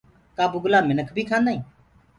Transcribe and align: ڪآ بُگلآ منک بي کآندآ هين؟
ڪآ 0.37 0.45
بُگلآ 0.53 0.79
منک 0.87 1.09
بي 1.15 1.23
کآندآ 1.29 1.51
هين؟ 1.53 1.61